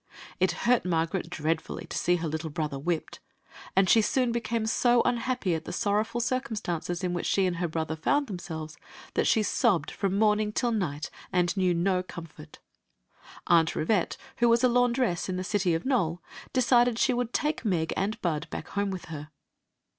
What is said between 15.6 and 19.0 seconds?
of Nole, decided she would take Meg and Bud back home